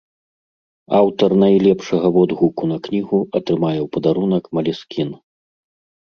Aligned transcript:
Аўтар 0.99 1.31
найлепшага 1.41 2.07
водгуку 2.15 2.63
на 2.71 2.77
кнігу 2.87 3.19
атрымае 3.39 3.75
ў 3.85 3.91
падарунак 3.97 4.43
малескін. 4.59 5.09